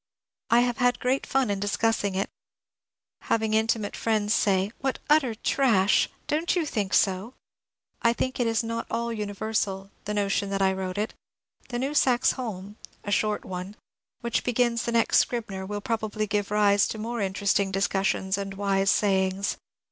I 0.49 0.61
have 0.61 0.77
had 0.77 0.97
great 0.99 1.27
fun 1.27 1.51
in 1.51 1.59
discussing 1.59 2.15
it,— 2.15 2.27
having 3.29 3.53
intimate 3.53 3.95
friends 3.95 4.33
say," 4.33 4.71
What 4.81 4.97
utter 5.11 5.35
trash! 5.35 6.09
Don't 6.25 6.55
you 6.55 6.65
think 6.65 6.91
so?" 6.95 7.35
I 8.01 8.11
think 8.11 8.39
it 8.39 8.47
is 8.47 8.63
not 8.63 8.87
all 8.89 9.13
universal— 9.13 9.91
the 10.05 10.15
notion 10.15 10.49
that 10.49 10.59
I 10.59 10.73
wrote 10.73 10.97
it.— 10.97 11.13
The 11.69 11.77
new 11.77 11.93
Saxe 11.93 12.31
Holm 12.31 12.77
(a 13.03 13.11
short 13.11 13.45
one) 13.45 13.75
which 14.21 14.43
begins 14.43 14.85
the 14.85 14.91
next 14.91 15.19
Scribner 15.19 15.67
will 15.67 15.81
probably 15.81 16.25
give 16.25 16.49
rise 16.49 16.87
to 16.87 16.97
more 16.97 17.21
interesting 17.21 17.71
discussions 17.71 18.39
and 18.39 18.55
wise 18.55 18.89
sayings. 18.89 19.57